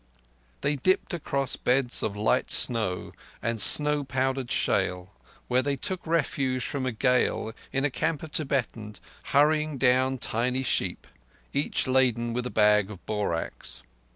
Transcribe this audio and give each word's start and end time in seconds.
They 0.61 0.77
dipped 0.77 1.13
across 1.13 1.55
beds 1.57 2.01
of 2.01 2.15
light 2.15 2.49
snow 2.49 3.11
and 3.39 3.61
snow 3.61 4.03
powdered 4.03 4.49
shale, 4.49 5.11
where 5.47 5.61
they 5.61 5.75
took 5.75 6.07
refuge 6.07 6.65
from 6.65 6.87
a 6.87 6.91
gale 6.91 7.53
in 7.71 7.85
a 7.85 7.91
camp 7.91 8.23
of 8.23 8.31
Tibetans 8.31 8.99
hurrying 9.25 9.77
down 9.77 10.17
tiny 10.17 10.63
sheep, 10.63 11.05
each 11.53 11.85
laden 11.85 12.33
with 12.33 12.47
a 12.47 12.49
bag 12.49 12.89
of 12.89 13.05
borax. 13.05 13.83